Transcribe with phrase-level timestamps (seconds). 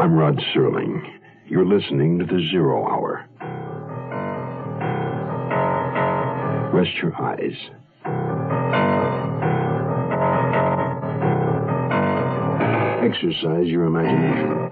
[0.00, 1.02] I'm Rod Serling.
[1.46, 3.26] You're listening to the Zero Hour.
[6.72, 7.52] Rest your eyes.
[13.04, 14.70] Exercise your imagination.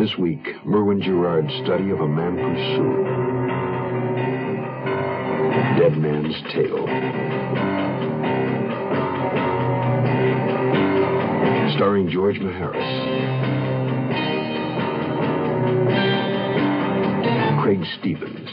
[0.00, 3.06] This week, Merwin Gerard's study of a man pursued.
[5.78, 7.75] Dead Man's Tale.
[11.74, 13.26] Starring George Maharis.
[17.62, 18.48] Craig Stevens.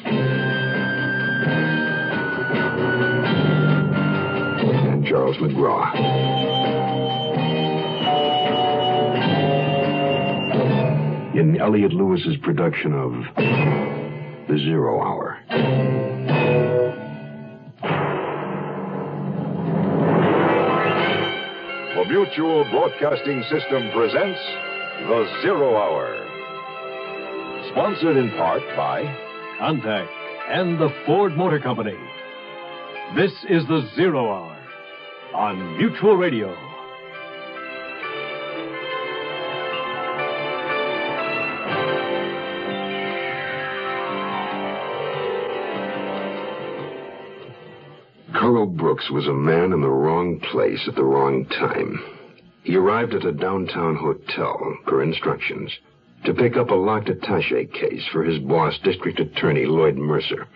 [4.90, 5.94] And Charles McGraw.
[11.36, 13.12] In Elliot Lewis's production of
[14.48, 15.40] The Zero Hour.
[22.14, 24.40] Mutual Broadcasting System presents
[25.08, 26.14] The Zero Hour.
[27.72, 29.02] Sponsored in part by
[29.60, 30.08] Contac
[30.48, 31.98] and the Ford Motor Company.
[33.16, 34.56] This is the Zero Hour
[35.34, 36.56] on Mutual Radio.
[48.54, 52.00] Carl Brooks was a man in the wrong place at the wrong time.
[52.62, 55.76] He arrived at a downtown hotel, per instructions,
[56.26, 60.48] to pick up a locked attache case for his boss, District Attorney Lloyd Mercer,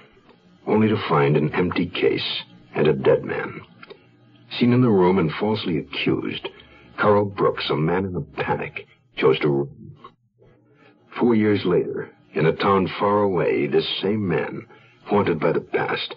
[0.68, 2.44] only to find an empty case
[2.76, 3.62] and a dead man.
[4.60, 6.48] Seen in the room and falsely accused,
[7.00, 8.86] Carl Brooks, a man in a panic,
[9.16, 9.92] chose to run.
[11.20, 14.68] Four years later, in a town far away, this same man,
[15.06, 16.14] haunted by the past,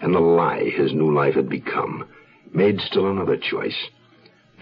[0.00, 2.08] and the lie his new life had become,
[2.52, 3.76] made still another choice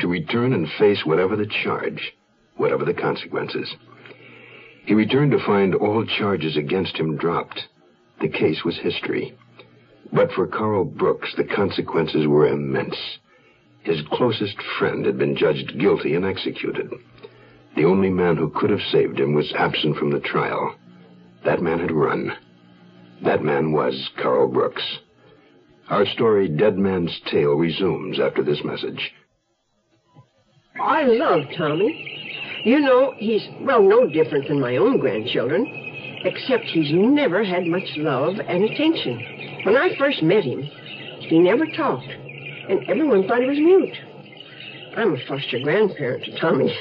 [0.00, 2.12] to return and face whatever the charge,
[2.56, 3.74] whatever the consequences.
[4.86, 7.68] He returned to find all charges against him dropped.
[8.20, 9.34] The case was history.
[10.12, 12.96] But for Carl Brooks, the consequences were immense.
[13.82, 16.92] His closest friend had been judged guilty and executed.
[17.76, 20.74] The only man who could have saved him was absent from the trial.
[21.44, 22.32] That man had run.
[23.22, 24.98] That man was Carl Brooks.
[25.90, 29.12] Our story, Dead Man's Tale, resumes after this message.
[30.80, 32.62] I love Tommy.
[32.64, 35.66] You know, he's, well, no different than my own grandchildren,
[36.24, 39.62] except he's never had much love and attention.
[39.64, 43.96] When I first met him, he never talked, and everyone thought he was mute.
[44.96, 46.74] I'm a foster grandparent to Tommy.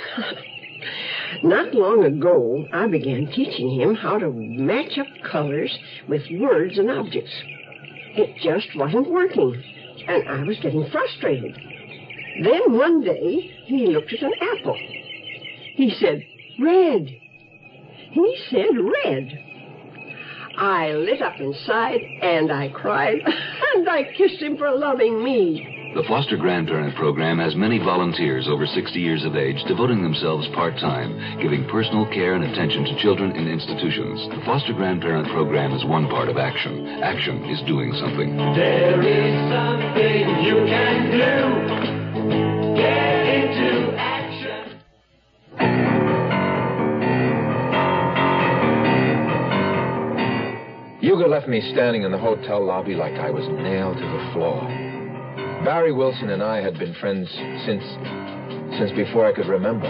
[1.44, 5.78] Not long ago, I began teaching him how to match up colors
[6.08, 7.34] with words and objects.
[8.16, 9.62] It just wasn't working,
[10.07, 11.56] and I was getting frustrated.
[12.44, 14.78] Then one day, he looked at an apple.
[15.75, 16.24] He said,
[16.59, 17.07] red.
[18.12, 19.40] He said red.
[20.57, 23.19] I lit up inside, and I cried,
[23.75, 25.72] and I kissed him for loving me.
[25.94, 30.74] The Foster Grandparent Program has many volunteers over 60 years of age devoting themselves part
[30.81, 34.28] time, giving personal care and attention to children in institutions.
[34.34, 36.88] The Foster Grandparent Program is one part of action.
[37.04, 38.36] Action is doing something.
[38.57, 41.69] There is something you can do.
[42.74, 44.81] Get into action.
[51.01, 54.93] Hugo left me standing in the hotel lobby like I was nailed to the floor.
[55.63, 57.30] Barry Wilson and I had been friends
[57.65, 57.83] since
[58.77, 59.88] since before I could remember.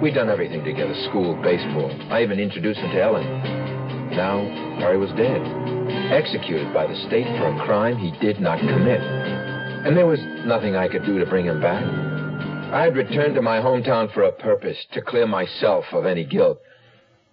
[0.00, 1.90] We'd done everything together, school, baseball.
[2.10, 3.26] I even introduced him to Ellen.
[4.16, 4.40] Now,
[4.78, 5.42] Barry was dead,
[6.10, 9.02] executed by the state for a crime he did not commit.
[9.02, 11.84] And there was nothing I could do to bring him back.
[12.72, 16.60] I had returned to my hometown for a purpose, to clear myself of any guilt.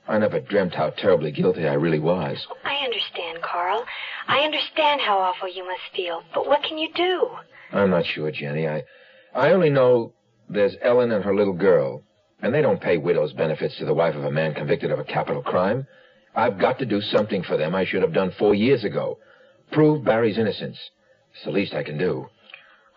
[0.10, 2.46] I never dreamt how terribly guilty I really was.
[2.66, 3.86] I understand, Carl.
[4.28, 6.24] I understand how awful you must feel.
[6.34, 7.30] But what can you do?
[7.72, 8.68] I'm not sure, Jenny.
[8.68, 8.84] I,
[9.36, 10.14] I only know
[10.50, 12.04] there's Ellen and her little girl,
[12.42, 15.04] and they don't pay widow's benefits to the wife of a man convicted of a
[15.04, 15.86] capital crime.
[16.36, 19.18] I've got to do something for them I should have done four years ago.
[19.72, 20.78] Prove Barry's innocence.
[21.34, 22.28] It's the least I can do.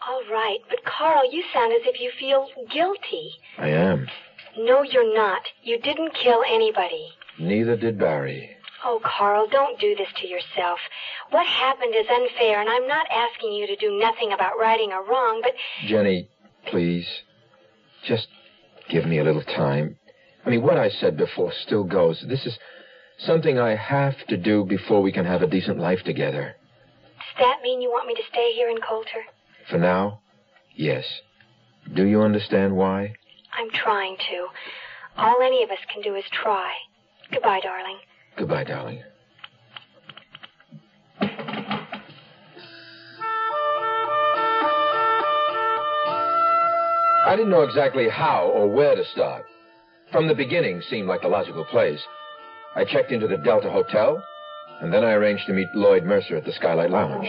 [0.09, 3.33] All right, but Carl, you sound as if you feel guilty.
[3.59, 4.07] I am.
[4.57, 5.43] No, you're not.
[5.63, 7.09] You didn't kill anybody.
[7.39, 8.57] Neither did Barry.
[8.85, 10.79] Oh, Carl, don't do this to yourself.
[11.31, 15.01] What happened is unfair, and I'm not asking you to do nothing about righting a
[15.03, 15.53] wrong, but
[15.87, 16.29] Jenny,
[16.67, 17.07] please,
[18.07, 18.29] just
[18.89, 19.97] give me a little time.
[20.45, 22.25] I mean, what I said before still goes.
[22.27, 22.59] This is
[23.19, 26.57] something I have to do before we can have a decent life together.
[27.19, 29.25] does that mean you want me to stay here in Coulter?
[29.69, 30.21] For now,
[30.75, 31.05] yes.
[31.95, 33.15] Do you understand why?
[33.53, 34.47] I'm trying to.
[35.19, 36.73] All any of us can do is try.
[37.31, 37.99] Goodbye, darling.
[38.41, 39.03] Goodbye, darling.
[47.27, 49.45] I didn't know exactly how or where to start.
[50.11, 52.01] From the beginning seemed like the logical place.
[52.75, 54.25] I checked into the Delta Hotel,
[54.81, 57.29] and then I arranged to meet Lloyd Mercer at the Skylight Lounge.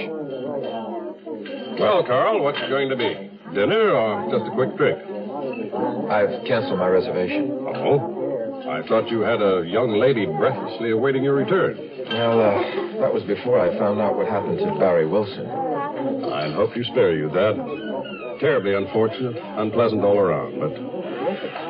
[1.78, 3.32] Well, Carl, what's it going to be?
[3.54, 4.98] Dinner or just a quick drink?
[6.10, 7.52] I've canceled my reservation.
[7.76, 8.21] Oh?
[8.72, 11.76] I thought you had a young lady breathlessly awaiting your return.
[12.08, 15.46] Well, uh, that was before I found out what happened to Barry Wilson.
[16.32, 18.38] I hope to spare you that.
[18.40, 20.72] Terribly unfortunate, unpleasant all around, but.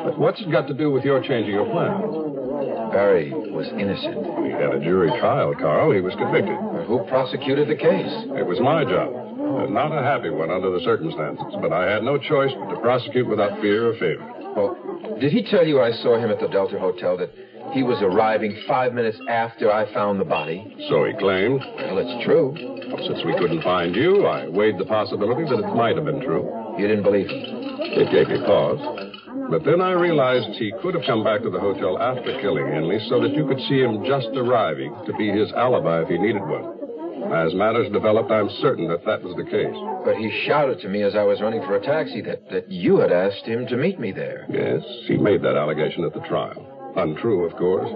[0.04, 2.90] But what's it got to do with your changing your plan?
[2.94, 4.22] Barry was innocent.
[4.42, 5.90] We had a jury trial, Carl.
[5.90, 6.54] He was convicted.
[6.86, 8.14] Who prosecuted the case?
[8.38, 9.10] It was my job.
[9.10, 12.80] Uh, Not a happy one under the circumstances, but I had no choice but to
[12.80, 14.22] prosecute without fear or favor.
[14.54, 14.76] Well,
[15.22, 17.30] did he tell you I saw him at the Delta Hotel, that
[17.70, 20.74] he was arriving five minutes after I found the body?
[20.90, 21.62] So he claimed.
[21.62, 22.50] Well, it's true.
[22.58, 26.42] Since we couldn't find you, I weighed the possibility that it might have been true.
[26.76, 27.38] You didn't believe him?
[27.38, 28.82] It gave me pause.
[29.48, 32.98] But then I realized he could have come back to the hotel after killing Henley
[33.08, 36.42] so that you could see him just arriving to be his alibi if he needed
[36.42, 36.81] one.
[37.32, 39.74] As matters developed, I'm certain that that was the case.
[40.04, 42.98] But he shouted to me as I was running for a taxi that, that you
[42.98, 44.46] had asked him to meet me there.
[44.50, 46.92] Yes, he made that allegation at the trial.
[46.96, 47.88] Untrue, of course.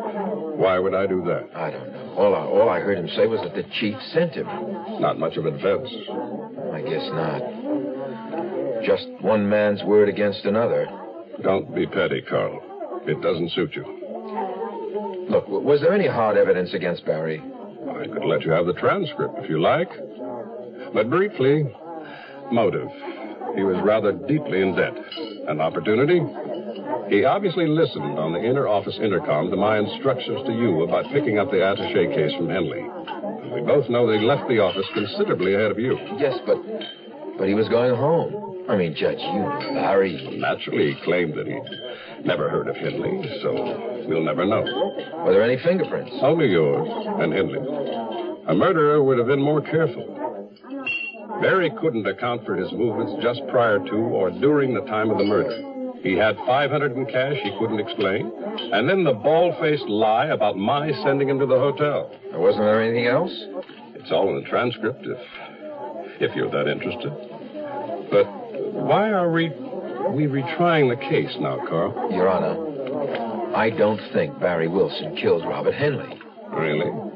[0.56, 1.50] Why would I do that?
[1.54, 2.14] I don't know.
[2.16, 4.46] All I, all I heard him say was that the chief sent him.
[4.46, 5.90] Not much of a defense.
[6.72, 7.42] I guess not.
[8.84, 10.86] Just one man's word against another.
[11.42, 12.62] Don't be petty, Carl.
[13.06, 13.84] It doesn't suit you.
[15.28, 17.42] Look, was there any hard evidence against Barry?
[18.06, 19.90] I could let you have the transcript if you like.
[20.94, 21.66] But briefly,
[22.52, 22.88] motive.
[23.56, 24.94] He was rather deeply in debt.
[25.48, 26.22] An opportunity?
[27.08, 31.38] He obviously listened on the inner office intercom to my instructions to you about picking
[31.38, 32.82] up the attache case from Henley.
[33.52, 35.98] We both know he left the office considerably ahead of you.
[36.18, 36.58] Yes, but
[37.38, 38.45] but he was going home.
[38.68, 40.38] I mean, Judge, you Barry.
[40.38, 44.62] Naturally, he claimed that he'd never heard of Henley, so we'll never know.
[45.24, 46.12] Were there any fingerprints?
[46.20, 46.88] Only yours
[47.20, 47.66] and Henley's.
[48.48, 50.12] A murderer would have been more careful.
[51.40, 55.24] Barry couldn't account for his movements just prior to or during the time of the
[55.24, 55.62] murder.
[56.02, 58.32] He had 500 in cash he couldn't explain,
[58.72, 62.14] and then the bald-faced lie about my sending him to the hotel.
[62.32, 63.32] Wasn't there anything else?
[63.94, 65.18] It's all in the transcript if
[66.20, 67.12] if you're that interested.
[68.10, 68.45] But
[68.84, 69.48] why are we
[70.10, 72.12] we retrying the case now, Carl?
[72.12, 76.20] Your Honor, I don't think Barry Wilson killed Robert Henley.
[76.50, 77.15] Really?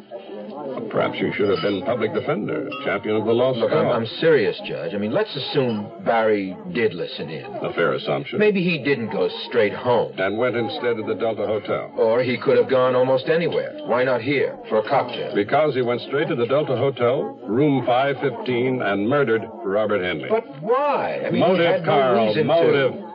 [0.88, 3.86] Perhaps you should have been public defender, champion of the lost Look, I'm.
[3.86, 4.94] I'm serious, Judge.
[4.94, 7.44] I mean, let's assume Barry did listen in.
[7.44, 8.38] A fair assumption.
[8.38, 10.18] Maybe he didn't go straight home.
[10.18, 11.92] And went instead to the Delta Hotel.
[11.96, 13.78] Or he could have gone almost anywhere.
[13.86, 15.34] Why not here for a cocktail?
[15.34, 20.28] Because he went straight to the Delta Hotel, room 515, and murdered Robert Henley.
[20.28, 21.22] But why?
[21.26, 22.92] I mean, motive, no Carl, reason motive.
[22.92, 23.10] to.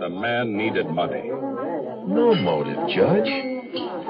[0.00, 1.24] The man needed money.
[1.26, 3.28] No motive, Judge.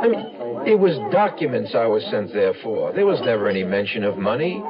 [0.00, 2.92] I mean, it was documents I was sent there for.
[2.92, 4.62] There was never any mention of money.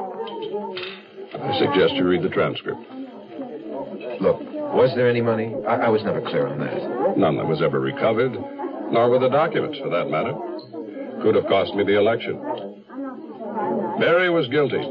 [1.32, 2.80] I suggest you read the transcript.
[4.20, 4.40] Look,
[4.74, 5.54] was there any money?
[5.66, 7.16] I, I was never clear on that.
[7.16, 8.32] None that was ever recovered,
[8.92, 10.34] nor were the documents, for that matter.
[11.22, 12.36] Could have cost me the election.
[13.98, 14.82] Barry was guilty.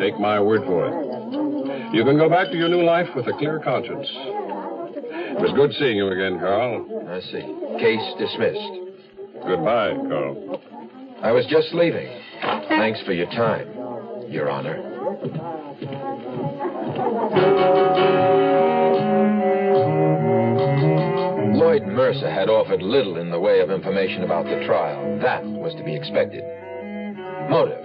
[0.00, 1.94] Take my word for it.
[1.94, 4.08] You can go back to your new life with a clear conscience.
[4.10, 6.86] It was good seeing you again, Carl.
[7.08, 7.42] I see.
[7.78, 8.83] Case dismissed.
[9.46, 10.60] Goodbye, Carl.
[11.22, 12.08] I was just leaving.
[12.68, 13.68] Thanks for your time,
[14.30, 14.80] Your Honor.
[21.54, 25.18] Lloyd Mercer had offered little in the way of information about the trial.
[25.20, 26.42] That was to be expected.
[27.50, 27.84] Motive.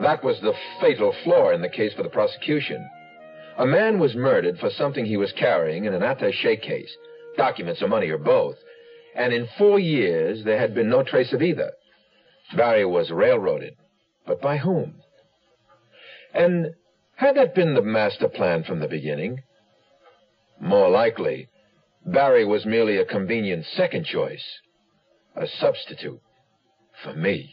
[0.00, 2.88] That was the fatal flaw in the case for the prosecution.
[3.58, 6.94] A man was murdered for something he was carrying in an attache case,
[7.36, 8.56] documents or money or both,
[9.16, 11.72] and in four years there had been no trace of either.
[12.54, 13.74] Barry was railroaded.
[14.26, 14.96] But by whom?
[16.34, 16.74] And
[17.16, 19.42] had that been the master plan from the beginning?
[20.60, 21.48] More likely,
[22.04, 24.44] Barry was merely a convenient second choice,
[25.34, 26.20] a substitute
[27.02, 27.50] for me.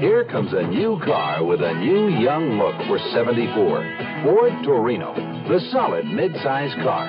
[0.00, 4.22] Here comes a new car with a new young look for 74.
[4.22, 5.14] Ford Torino,
[5.48, 7.08] the solid mid-size car.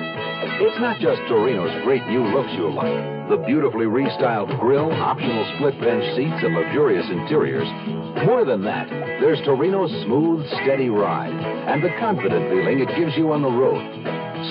[0.60, 3.28] It's not just Torino's great new looks you'll like.
[3.30, 7.68] The beautifully restyled grille, optional split bench seats, and luxurious interiors.
[8.26, 11.30] More than that, there's Torino's smooth, steady ride
[11.70, 13.78] and the confident feeling it gives you on the road.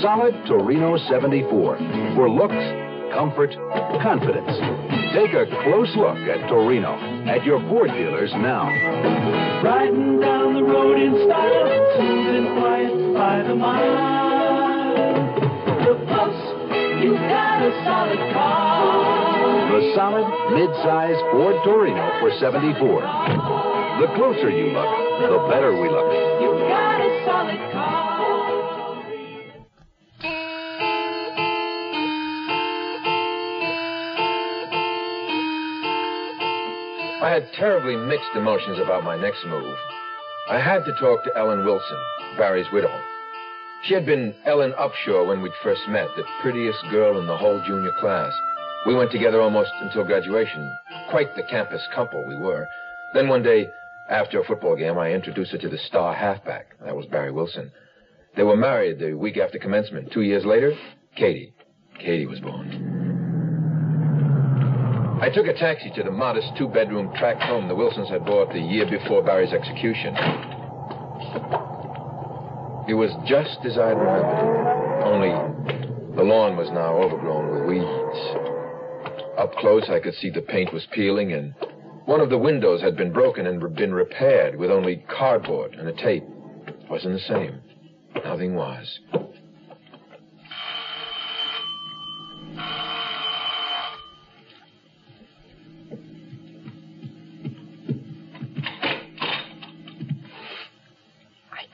[0.02, 2.56] Solid Torino 74 for looks,
[3.14, 3.52] comfort,
[4.02, 4.54] confidence.
[5.14, 6.96] Take a close look at Torino
[7.28, 8.70] at your Ford dealers now.
[9.64, 14.90] Riding down the road in style, smooth and quiet by the mile.
[15.86, 16.38] The plus,
[17.04, 19.20] you got a solid car.
[19.74, 23.02] The solid mid-size Ford Torino for 74.
[24.00, 24.90] The closer you look,
[25.28, 26.49] the better we look.
[37.30, 39.76] I had terribly mixed emotions about my next move.
[40.50, 42.00] I had to talk to Ellen Wilson,
[42.36, 42.90] Barry's widow.
[43.84, 47.62] She had been Ellen Upshaw when we'd first met, the prettiest girl in the whole
[47.68, 48.34] junior class.
[48.88, 50.76] We went together almost until graduation.
[51.12, 52.68] Quite the campus couple we were.
[53.14, 53.68] Then one day,
[54.10, 56.80] after a football game, I introduced her to the star halfback.
[56.84, 57.72] That was Barry Wilson.
[58.38, 60.12] They were married the week after commencement.
[60.12, 60.74] Two years later,
[61.16, 61.54] Katie.
[62.00, 62.99] Katie was born.
[65.22, 68.60] I took a taxi to the modest two-bedroom tract home the Wilsons had bought the
[68.60, 70.16] year before Barry's execution.
[72.88, 75.30] It was just as I had remembered only
[76.16, 78.20] the lawn was now overgrown with weeds.
[79.38, 81.54] Up close, I could see the paint was peeling, and
[82.06, 85.94] one of the windows had been broken and been repaired with only cardboard and a
[85.94, 86.24] tape.
[86.66, 87.60] It wasn't the same.
[88.24, 89.00] Nothing was.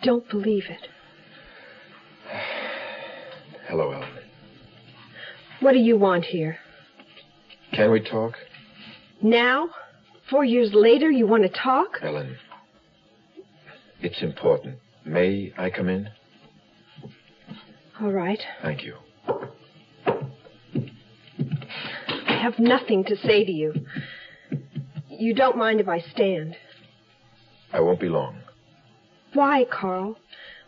[0.06, 0.88] Don't believe it.
[3.68, 4.10] Hello, Ellen.
[5.60, 6.58] What do you want here?
[7.74, 8.34] Can we talk?
[9.22, 9.70] Now?
[10.30, 12.00] Four years later, you want to talk?
[12.02, 12.38] Ellen,
[14.02, 14.78] it's important.
[15.06, 16.10] May I come in?
[18.02, 18.40] All right.
[18.62, 18.96] Thank you.
[22.28, 23.74] I have nothing to say to you.
[25.10, 26.56] You don't mind if I stand.
[27.72, 28.42] I won't be long.
[29.36, 30.18] Why, Carl?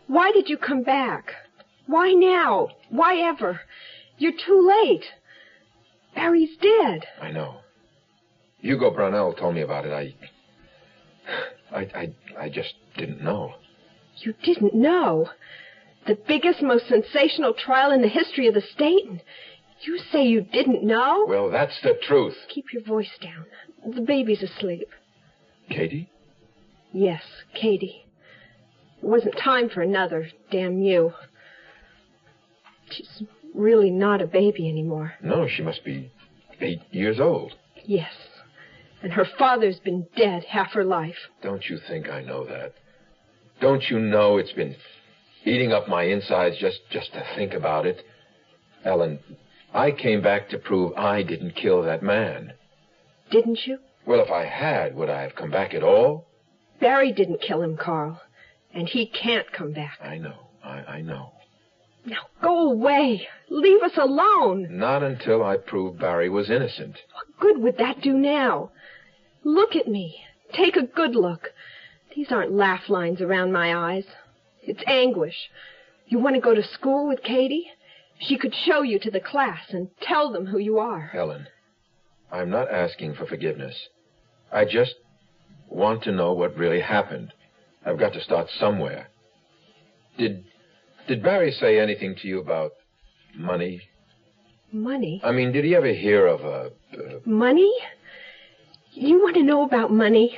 [0.06, 1.32] Why did you come back?
[1.86, 2.68] Why now?
[2.90, 3.60] Why ever?
[4.18, 5.04] You're too late.
[6.14, 7.06] Barry's dead.
[7.20, 7.60] I know.
[8.58, 9.92] Hugo Brownell told me about it.
[9.92, 10.14] I,
[11.74, 13.54] I, I, I just didn't know.
[14.18, 15.30] You didn't know.
[16.06, 19.06] The biggest, most sensational trial in the history of the state.
[19.06, 19.20] And
[19.82, 21.24] you say you didn't know?
[21.26, 22.36] Well, that's the truth.
[22.52, 23.46] Keep your voice down.
[23.94, 24.88] The baby's asleep.
[25.70, 26.10] Katie?
[26.92, 27.22] Yes,
[27.54, 28.04] Katie.
[29.02, 31.12] It wasn't time for another, damn you.
[32.90, 33.22] She's
[33.54, 35.14] really not a baby anymore.
[35.22, 36.10] No, she must be
[36.60, 37.54] eight years old.
[37.84, 38.12] Yes.
[39.02, 41.16] And her father's been dead half her life.
[41.42, 42.74] Don't you think I know that?
[43.60, 44.74] Don't you know it's been
[45.44, 48.02] eating up my insides just, just to think about it?
[48.84, 49.18] Ellen,
[49.72, 52.52] I came back to prove I didn't kill that man.
[53.30, 53.78] Didn't you?
[54.06, 56.26] Well, if I had, would I have come back at all?
[56.80, 58.20] Barry didn't kill him, Carl.
[58.74, 59.98] And he can't come back.
[60.02, 60.48] I know.
[60.62, 61.32] I, I know.
[62.04, 63.26] Now go away.
[63.50, 64.68] Leave us alone.
[64.70, 66.96] Not until I prove Barry was innocent.
[67.12, 68.70] What good would that do now?
[69.44, 70.20] Look at me.
[70.52, 71.50] Take a good look.
[72.14, 74.04] These aren't laugh lines around my eyes.
[74.62, 75.50] It's anguish.
[76.06, 77.66] You want to go to school with Katie?
[78.20, 81.10] She could show you to the class and tell them who you are.
[81.14, 81.46] Ellen,
[82.32, 83.88] I'm not asking for forgiveness.
[84.50, 84.94] I just
[85.68, 87.32] want to know what really happened.
[87.84, 89.08] I've got to start somewhere.
[90.18, 90.44] Did
[91.06, 92.72] did Barry say anything to you about
[93.34, 93.80] money?
[94.72, 95.20] Money?
[95.24, 97.72] I mean, did he ever hear of a uh, Money?
[98.92, 100.36] You want to know about money?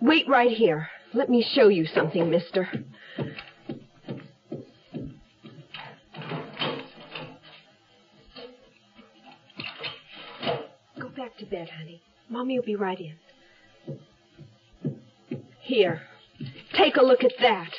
[0.00, 0.88] Wait right here.
[1.14, 2.68] Let me show you something, mister.
[10.98, 12.02] Go back to bed, honey.
[12.28, 13.14] Mommy will be right in.
[15.60, 16.02] Here.
[16.74, 17.70] Take a look at that.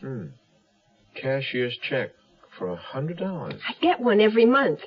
[0.00, 0.26] hmm,
[1.14, 2.10] cashier's check
[2.58, 3.60] for a hundred dollars?
[3.68, 4.80] I get one every month,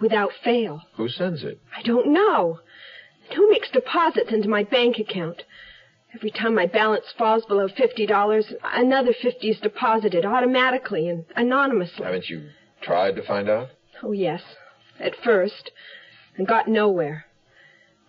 [0.00, 0.82] without fail.
[0.96, 1.60] Who sends it?
[1.76, 2.60] I don't know.
[3.34, 5.42] Who makes deposits into my bank account?
[6.14, 12.04] Every time my balance falls below fifty dollars, another fifty is deposited automatically and anonymously.
[12.04, 12.48] Haven't you
[12.80, 13.68] tried to find out?
[14.02, 14.42] Oh yes,
[14.98, 15.70] at first,
[16.36, 17.26] and got nowhere.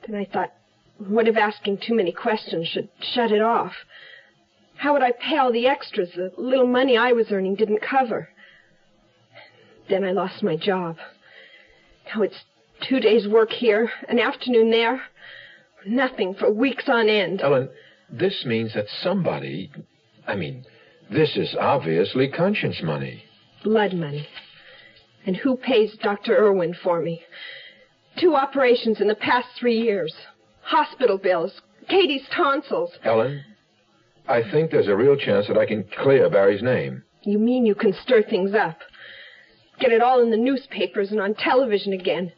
[0.05, 0.53] Then I thought,
[0.99, 3.73] what if asking too many questions should shut it off?
[4.75, 8.29] How would I pay all the extras the little money I was earning didn't cover?
[9.89, 10.97] Then I lost my job.
[12.13, 12.43] Now it's
[12.87, 15.01] two days' work here, an afternoon there,
[15.85, 17.41] nothing for weeks on end.
[17.41, 17.69] Ellen,
[18.09, 19.71] this means that somebody.
[20.27, 20.65] I mean,
[21.09, 23.23] this is obviously conscience money.
[23.63, 24.27] Blood money.
[25.25, 26.37] And who pays Dr.
[26.37, 27.23] Irwin for me?
[28.19, 30.13] Two operations in the past three years.
[30.67, 31.53] Hospital bills.
[31.89, 32.91] Katie's tonsils.
[33.05, 33.41] Ellen,
[34.27, 37.03] I think there's a real chance that I can clear Barry's name.
[37.23, 38.77] You mean you can stir things up?
[39.79, 42.33] Get it all in the newspapers and on television again.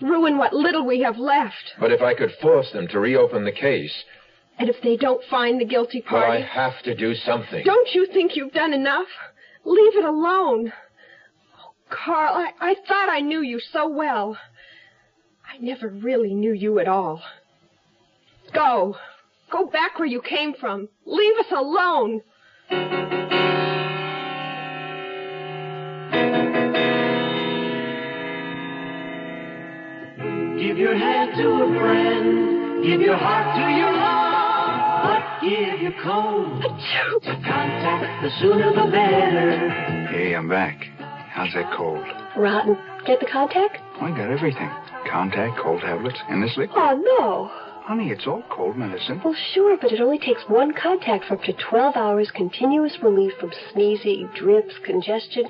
[0.00, 1.72] Ruin what little we have left.
[1.78, 3.92] But if I could force them to reopen the case,
[4.58, 7.62] And if they don't find the guilty well, I have to do something.
[7.64, 9.08] don't you think you've done enough?
[9.64, 10.72] Leave it alone.
[11.58, 14.38] Oh, Carl, I, I thought I knew you so well.
[15.46, 17.22] I never really knew you at all.
[18.52, 18.96] Go.
[19.50, 20.88] Go back where you came from.
[21.04, 22.22] Leave us alone.
[30.58, 32.84] Give your hand to a friend.
[32.84, 34.26] Give your heart to your love.
[35.06, 38.22] But give your cold to Contac.
[38.22, 40.06] The sooner the better.
[40.10, 40.82] Hey, I'm back.
[41.30, 42.04] How's that cold?
[42.36, 42.76] Rotten.
[43.06, 43.78] Get the Contac?
[44.00, 44.70] I got everything.
[45.06, 46.76] Contac, cold tablets, and this liquid.
[46.76, 47.65] Oh, no.
[47.86, 49.20] Honey, it's all cold medicine.
[49.24, 53.32] Well, sure, but it only takes one Contac for up to 12 hours continuous relief
[53.38, 55.44] from sneezing, drips, congestion.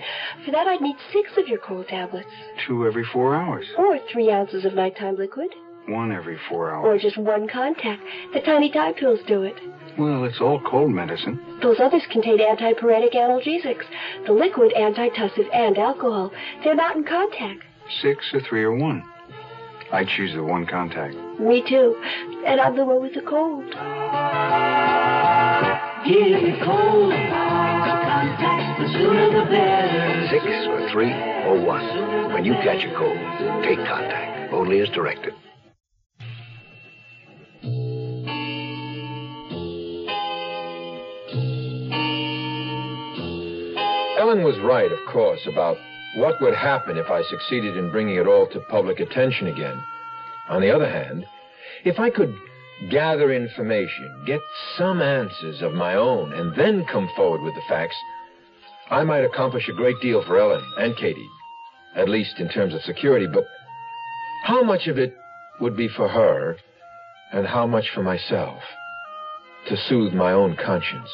[0.44, 2.29] For that, I'd need six of your cold tablets.
[2.66, 3.64] Two every four hours.
[3.79, 5.49] Or three ounces of nighttime liquid.
[5.88, 6.85] One every four hours.
[6.85, 7.99] Or just one Contac.
[8.35, 9.55] The tiny time pills do it.
[9.99, 11.40] Well, it's all cold medicine.
[11.62, 13.85] Those others contain antipyretic analgesics.
[14.27, 16.33] The liquid, antitussive, and alcohol.
[16.62, 17.61] They're not in Contac.
[18.03, 19.03] Six or three or one.
[19.92, 21.14] I choose the one Contac.
[21.38, 21.94] Me too.
[22.44, 23.64] And I'm the one with the cold.
[26.05, 28.79] Give your cold to Contac.
[28.79, 30.29] The sooner the better.
[30.31, 32.33] Six or three or one.
[32.33, 33.16] When you catch a cold,
[33.62, 34.53] take Contac.
[34.53, 35.35] Only as directed.
[44.18, 45.77] Ellen was right, of course, about
[46.17, 49.83] what would happen if I succeeded in bringing it all to public attention again.
[50.49, 51.27] On the other hand,
[51.85, 52.35] if I could
[52.91, 54.41] gather information, get
[54.77, 57.97] some answers of my own, and then come forward with the facts,
[58.91, 61.29] I might accomplish a great deal for Ellen and Katie,
[61.95, 63.47] at least in terms of security, but
[64.45, 65.15] how much of it
[65.61, 66.57] would be for her
[67.33, 68.63] and how much for myself
[69.69, 71.11] to soothe my own conscience?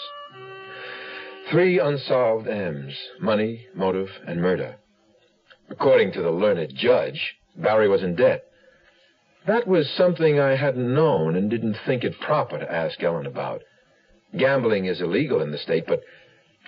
[1.51, 4.77] Three unsolved M's money, motive, and murder.
[5.70, 8.44] According to the learned judge, Barry was in debt.
[9.46, 13.62] That was something I hadn't known and didn't think it proper to ask Ellen about.
[14.37, 16.03] Gambling is illegal in the state, but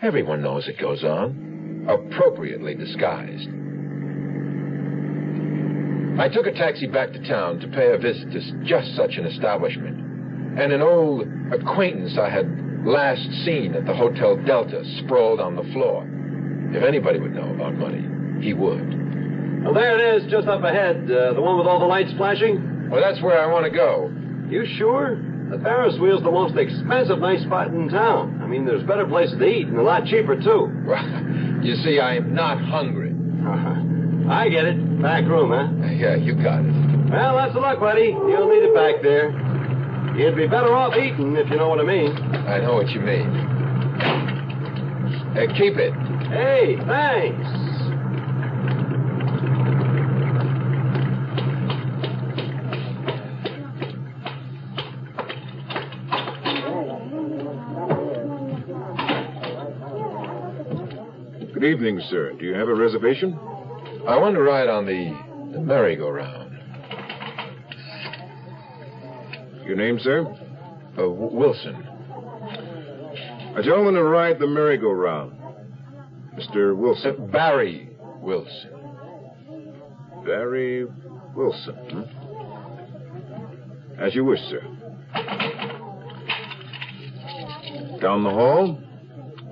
[0.02, 3.48] everyone knows it goes on, appropriately disguised.
[6.18, 9.26] I took a taxi back to town to pay a visit to just such an
[9.26, 9.98] establishment.
[10.58, 15.64] And an old acquaintance I had last seen at the Hotel Delta sprawled on the
[15.72, 16.06] floor.
[16.72, 18.06] If anybody would know about money,
[18.44, 19.64] he would.
[19.64, 21.10] Well, there it is, just up ahead.
[21.10, 22.90] Uh, the one with all the lights flashing.
[22.90, 24.12] Well, that's where I want to go.
[24.50, 25.16] You sure?
[25.50, 28.40] The Ferris wheel's the most expensive night spot in town.
[28.42, 30.70] I mean, there's better places to eat and a lot cheaper, too.
[30.86, 31.00] Well,
[31.64, 33.10] You see, I am not hungry.
[34.28, 35.02] I get it.
[35.02, 35.88] Back room, huh?
[35.88, 36.72] Yeah, you got it.
[37.10, 38.12] Well, that's the luck, buddy.
[38.12, 39.30] You'll need it back there.
[40.16, 42.12] You'd be better off eating, if you know what I mean.
[42.46, 43.30] I know what you mean.
[45.32, 45.92] Hey, keep it.
[46.28, 47.63] Hey, thanks.
[61.64, 62.34] Good evening, sir.
[62.34, 63.38] Do you have a reservation?
[64.06, 65.16] I want to ride on the,
[65.50, 66.52] the merry-go-round.
[69.64, 70.26] Your name, sir?
[70.92, 71.74] Uh, w- Wilson.
[73.56, 75.32] A gentleman to ride the merry-go-round.
[76.38, 76.76] Mr.
[76.76, 77.16] Wilson.
[77.18, 78.70] Uh, Barry Wilson.
[80.26, 80.84] Barry
[81.34, 82.04] Wilson, huh?
[84.04, 84.60] As you wish, sir.
[88.02, 88.78] Down the hall.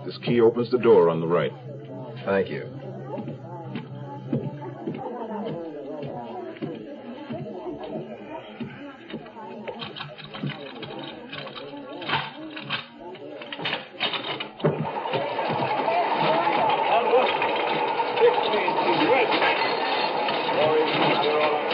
[0.05, 1.53] This key opens the door on the right.
[2.25, 2.69] Thank you.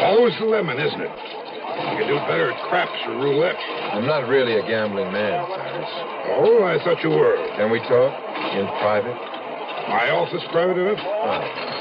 [0.01, 1.11] Always the lemon, isn't it?
[1.99, 3.57] You do better at craps or roulette.
[3.93, 5.89] I'm not really a gambling man, Ferris.
[6.41, 7.37] Oh, I thought you were.
[7.57, 8.13] Can we talk
[8.55, 9.38] in private?
[9.89, 10.07] My
[10.53, 10.99] private enough?
[11.01, 11.79] Oh.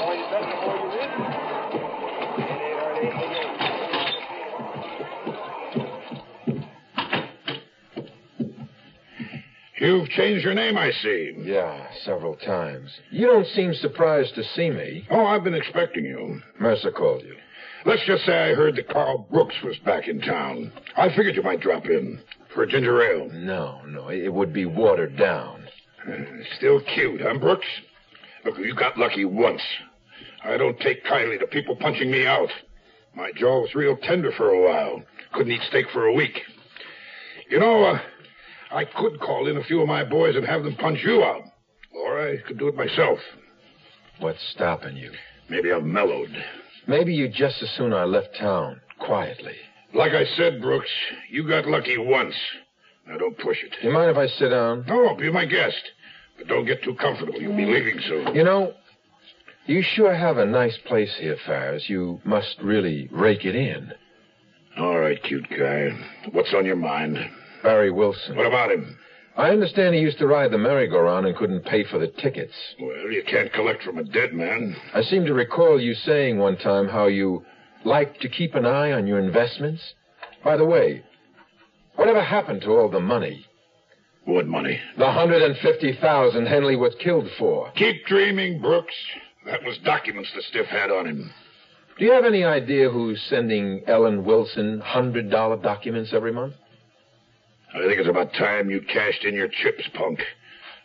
[9.80, 11.34] You've changed your name, I see.
[11.38, 12.90] Yeah, several times.
[13.10, 15.06] You don't seem surprised to see me.
[15.10, 16.40] Oh, I've been expecting you.
[16.58, 17.34] Mercer called you.
[17.84, 20.72] Let's just say I heard that Carl Brooks was back in town.
[20.96, 22.20] I figured you might drop in
[22.52, 23.30] for a ginger ale.
[23.32, 25.62] No, no, it would be watered down.
[26.06, 26.16] Uh,
[26.56, 27.66] Still cute, huh, Brooks?
[28.44, 29.62] Look, you got lucky once.
[30.44, 32.48] I don't take kindly to people punching me out.
[33.14, 35.02] My jaw was real tender for a while.
[35.32, 36.40] Couldn't eat steak for a week.
[37.50, 38.00] You know, uh,
[38.70, 41.42] I could call in a few of my boys and have them punch you out.
[41.92, 43.18] Or I could do it myself.
[44.20, 45.10] What's stopping you?
[45.48, 46.30] Maybe I've mellowed.
[46.86, 49.54] Maybe you just as soon I left town, quietly.
[49.94, 50.90] Like I said, Brooks,
[51.30, 52.34] you got lucky once.
[53.06, 53.74] Now don't push it.
[53.82, 54.84] You mind if I sit down?
[54.86, 55.80] No, be my guest.
[56.38, 57.34] But don't get too comfortable.
[57.40, 58.34] You'll be leaving soon.
[58.34, 58.72] You know,
[59.66, 61.88] you sure have a nice place here, Ferris.
[61.88, 63.92] You must really rake it in.
[64.78, 65.90] All right, cute guy.
[66.32, 67.18] What's on your mind?
[67.62, 68.36] Barry Wilson.
[68.36, 68.96] What about him?
[69.36, 72.54] I understand he used to ride the merry-go-round and couldn't pay for the tickets.
[72.80, 74.76] Well, you can't collect from a dead man.
[74.94, 77.44] I seem to recall you saying one time how you
[77.84, 79.82] like to keep an eye on your investments.
[80.42, 81.04] By the way,
[81.94, 83.44] whatever happened to all the money?
[84.28, 84.78] What money?
[84.98, 87.70] The hundred and fifty thousand Henley was killed for.
[87.76, 88.92] Keep dreaming, Brooks.
[89.46, 91.30] That was documents the stiff had on him.
[91.98, 96.52] Do you have any idea who's sending Ellen Wilson hundred dollar documents every month?
[97.74, 100.20] I think it's about time you cashed in your chips, punk.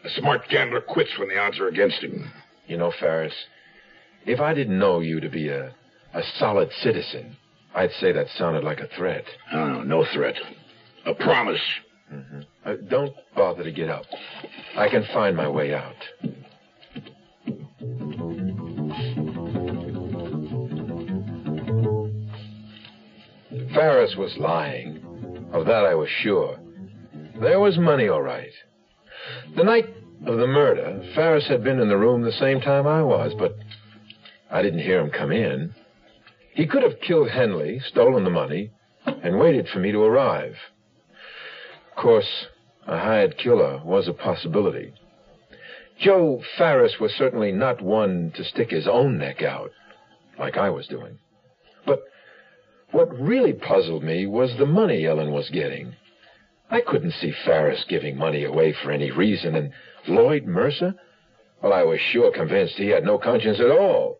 [0.05, 2.31] A smart gambler quits when the odds are against him.
[2.67, 3.35] You know, Ferris,
[4.25, 5.75] if I didn't know you to be a,
[6.13, 7.35] a solid citizen,
[7.75, 9.25] I'd say that sounded like a threat.
[9.51, 10.35] Oh, no threat.
[11.05, 11.59] A promise.
[12.13, 12.39] Mm-hmm.
[12.63, 14.05] Uh, don't bother to get up.
[14.77, 15.95] I can find my way out.
[23.73, 24.99] Ferris was lying.
[25.51, 26.59] Of that I was sure.
[27.39, 28.51] There was money, all right.
[29.55, 29.85] The night
[30.25, 33.55] of the murder, Ferris had been in the room the same time I was, but
[34.51, 35.73] I didn't hear him come in.
[36.53, 38.71] He could have killed Henley, stolen the money,
[39.05, 40.55] and waited for me to arrive.
[41.95, 42.47] Of course,
[42.87, 44.93] a hired killer was a possibility.
[45.99, 49.69] Joe Ferris was certainly not one to stick his own neck out,
[50.39, 51.19] like I was doing.
[51.85, 52.01] But
[52.91, 55.95] what really puzzled me was the money Ellen was getting.
[56.71, 59.71] I couldn't see Ferris giving money away for any reason, and
[60.07, 60.95] Lloyd Mercer?
[61.61, 64.17] Well, I was sure convinced he had no conscience at all.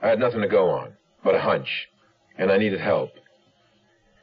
[0.00, 1.88] I had nothing to go on but a hunch,
[2.38, 3.10] and I needed help.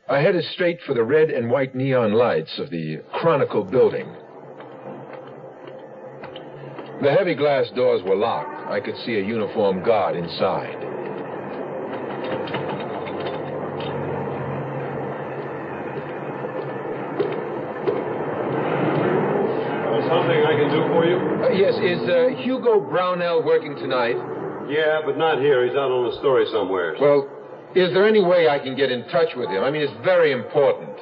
[0.09, 4.07] I headed straight for the red and white neon lights of the Chronicle building.
[7.01, 8.71] The heavy glass doors were locked.
[8.71, 10.83] I could see a uniformed guard inside.
[20.07, 21.19] Something I can do for you?
[21.43, 24.15] Uh, yes, is uh, Hugo Brownell working tonight?
[24.69, 25.67] Yeah, but not here.
[25.67, 26.95] He's out on a story somewhere.
[26.97, 27.27] Well,
[27.77, 29.63] is there any way I can get in touch with him?
[29.63, 30.97] I mean, it's very important.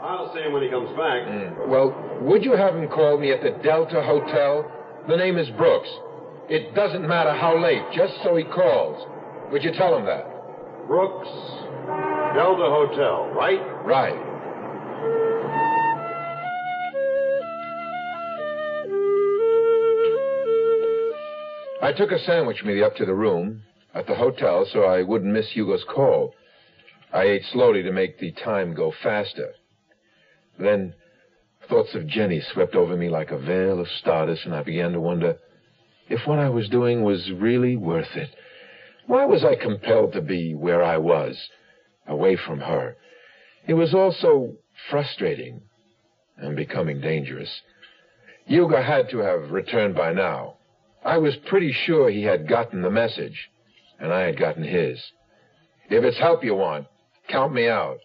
[0.00, 1.20] I'll see him when he comes back.
[1.28, 1.68] Mm.
[1.68, 4.64] Well, would you have him call me at the Delta Hotel?
[5.06, 5.88] The name is Brooks.
[6.48, 9.06] It doesn't matter how late, just so he calls.
[9.52, 10.24] Would you tell him that?
[10.86, 11.28] Brooks,
[12.34, 13.60] Delta Hotel, right?
[13.84, 14.16] Right.
[21.82, 23.62] I took a sandwich with me up to the room
[23.94, 26.34] at the hotel so I wouldn't miss Hugo's call.
[27.12, 29.52] I ate slowly to make the time go faster.
[30.58, 30.94] Then
[31.68, 35.00] thoughts of Jenny swept over me like a veil of stardust, and I began to
[35.00, 35.36] wonder
[36.08, 38.30] if what I was doing was really worth it.
[39.06, 41.36] Why was I compelled to be where I was,
[42.06, 42.96] away from her?
[43.66, 44.56] It was all so
[44.90, 45.62] frustrating
[46.36, 47.62] and becoming dangerous.
[48.46, 50.56] Hugo had to have returned by now.
[51.04, 53.50] I was pretty sure he had gotten the message,
[54.04, 55.02] and I had gotten his.
[55.88, 56.86] If it's help you want,
[57.28, 57.96] count me out.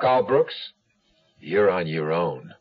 [0.00, 0.54] Carl Brooks,
[1.38, 2.52] you're on your own.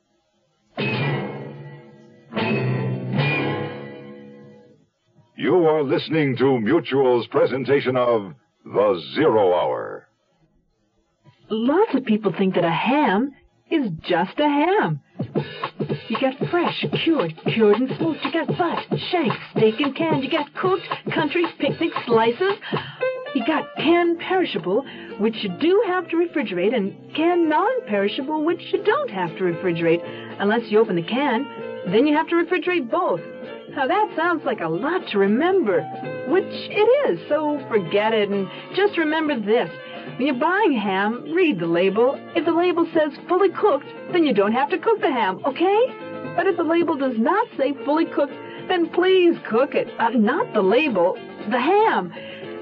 [5.35, 10.07] You are listening to Mutual's presentation of The Zero Hour.
[11.49, 13.33] Lots of people think that a ham
[13.71, 15.01] is just a ham.
[16.09, 18.23] You get fresh, cured, cured and smoked.
[18.23, 20.23] You got butt, shank, steak and canned.
[20.23, 22.53] You got cooked, country, picnic, slices.
[23.35, 24.85] You got canned perishable,
[25.19, 30.01] which you do have to refrigerate, and canned non-perishable, which you don't have to refrigerate.
[30.39, 31.45] Unless you open the can,
[31.91, 33.21] then you have to refrigerate both.
[33.71, 35.81] Now that sounds like a lot to remember,
[36.29, 39.69] which it is, so forget it and just remember this.
[40.15, 42.19] When you're buying ham, read the label.
[42.35, 46.33] If the label says fully cooked, then you don't have to cook the ham, okay?
[46.35, 48.33] But if the label does not say fully cooked,
[48.67, 49.87] then please cook it.
[49.99, 51.13] Uh, not the label,
[51.49, 52.11] the ham.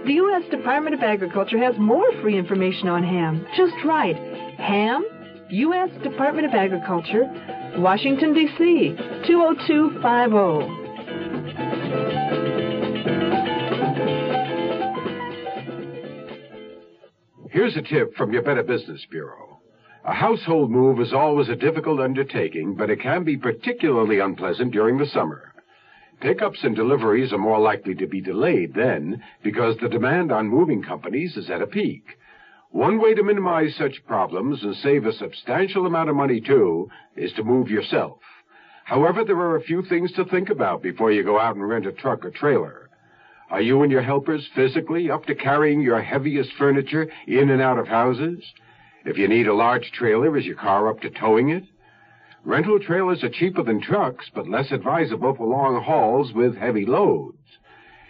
[0.06, 0.44] The U.S.
[0.52, 3.46] Department of Agriculture has more free information on ham.
[3.58, 4.18] Just write
[4.60, 5.04] ham,
[5.50, 5.90] U.S.
[6.04, 7.24] Department of Agriculture,
[7.78, 8.96] Washington, D.C.,
[9.28, 10.85] 20250.
[17.56, 19.62] Here's a tip from your Better Business Bureau.
[20.04, 24.98] A household move is always a difficult undertaking, but it can be particularly unpleasant during
[24.98, 25.54] the summer.
[26.20, 30.84] Pickups and deliveries are more likely to be delayed then because the demand on moving
[30.84, 32.04] companies is at a peak.
[32.72, 37.32] One way to minimize such problems and save a substantial amount of money too is
[37.38, 38.20] to move yourself.
[38.84, 41.88] However, there are a few things to think about before you go out and rent
[41.88, 42.85] a truck or trailer.
[43.50, 47.78] Are you and your helpers physically up to carrying your heaviest furniture in and out
[47.78, 48.44] of houses?
[49.06, 51.64] If you need a large trailer, is your car up to towing it?
[52.44, 57.38] Rental trailers are cheaper than trucks, but less advisable for long hauls with heavy loads.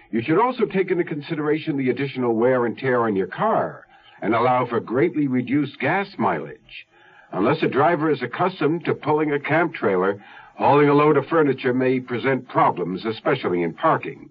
[0.10, 3.86] You should also take into consideration the additional wear and tear on your car
[4.22, 6.88] and allow for greatly reduced gas mileage.
[7.34, 10.24] Unless a driver is accustomed to pulling a camp trailer,
[10.56, 14.30] hauling a load of furniture may present problems, especially in parking.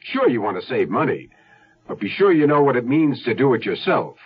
[0.00, 1.28] Sure, you want to save money,
[1.86, 4.16] but be sure you know what it means to do it yourself.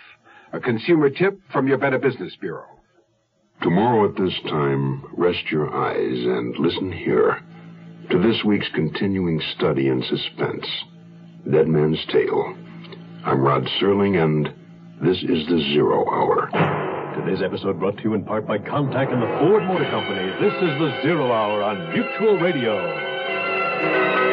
[0.51, 2.67] A consumer tip from your Better Business Bureau.
[3.61, 7.41] Tomorrow at this time, rest your eyes and listen here
[8.11, 10.67] to this week's continuing study in suspense
[11.49, 12.55] Dead Man's Tale.
[13.25, 14.47] I'm Rod Serling, and
[15.01, 16.49] this is the Zero Hour.
[17.15, 20.31] Today's episode brought to you in part by Contac and the Ford Motor Company.
[20.41, 24.32] This is the Zero Hour on Mutual Radio.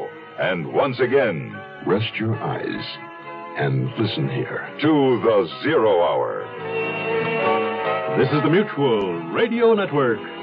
[0.41, 2.97] and once again, rest your eyes
[3.57, 6.41] and listen here to the Zero Hour.
[8.17, 10.40] This is the Mutual Radio Network.